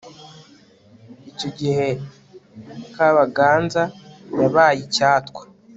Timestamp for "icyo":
1.29-1.49